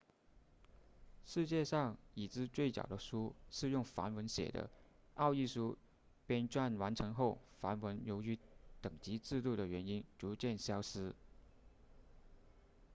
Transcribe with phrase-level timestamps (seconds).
[1.27, 4.67] 世界上已知最早的书是用梵文写的
[5.13, 5.77] 奥义书
[6.25, 8.39] 编撰完成后梵文由于
[8.81, 11.13] 等级制度的原因逐渐消失